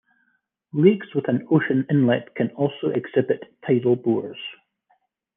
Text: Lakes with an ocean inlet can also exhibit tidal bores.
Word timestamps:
Lakes 0.73 1.13
with 1.13 1.29
an 1.29 1.45
ocean 1.51 1.85
inlet 1.87 2.33
can 2.33 2.49
also 2.55 2.87
exhibit 2.87 3.43
tidal 3.63 3.95
bores. 3.95 4.39